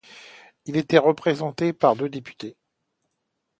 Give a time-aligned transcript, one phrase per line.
[0.65, 2.57] Il était représenté par deux députés.